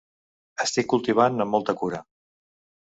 Estic 0.65 0.89
cultivant 0.95 1.47
amb 1.47 1.57
molta 1.59 1.77
cura. 1.85 2.05